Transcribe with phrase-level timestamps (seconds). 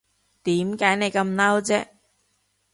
[0.45, 1.87] 點解你咁嬲啫